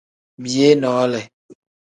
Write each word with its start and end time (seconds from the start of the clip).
Biyee 0.41 0.71
noole. 0.81 1.21